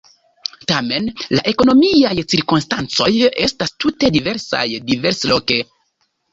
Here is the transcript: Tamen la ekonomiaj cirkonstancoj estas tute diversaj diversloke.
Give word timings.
Tamen 0.69 1.09
la 1.37 1.43
ekonomiaj 1.51 2.15
cirkonstancoj 2.33 3.11
estas 3.45 3.77
tute 3.87 4.13
diversaj 4.19 4.65
diversloke. 4.91 5.63